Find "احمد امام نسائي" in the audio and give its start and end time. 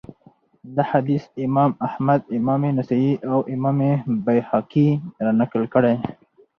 1.87-3.11